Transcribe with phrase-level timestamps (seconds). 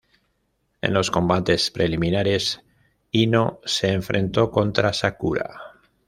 [0.81, 2.63] En los combates preliminares,
[3.11, 5.75] Ino se enfrentó contra Sakura.